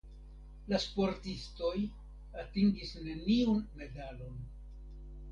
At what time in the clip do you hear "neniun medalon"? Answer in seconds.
3.09-4.41